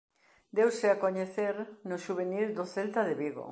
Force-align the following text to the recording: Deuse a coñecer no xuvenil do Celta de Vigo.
Deuse 0.57 0.87
a 0.89 0.99
coñecer 1.03 1.55
no 1.89 1.97
xuvenil 2.05 2.45
do 2.57 2.63
Celta 2.73 3.01
de 3.07 3.15
Vigo. 3.21 3.47